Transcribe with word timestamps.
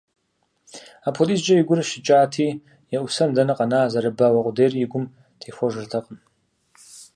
Апхуэдизкӏэ 1.07 1.53
и 1.61 1.63
гур 1.67 1.79
щыкӏати, 1.89 2.47
еӏусэн 2.97 3.29
дэнэ 3.35 3.53
къэна, 3.57 3.81
зэрыбауэ 3.91 4.39
къудейр 4.45 4.73
и 4.85 4.87
гум 4.91 5.05
техуэжыртэкъм. 5.39 6.17